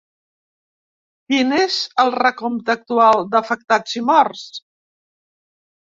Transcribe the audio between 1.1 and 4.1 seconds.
Quin és el recompte actual d’afectats i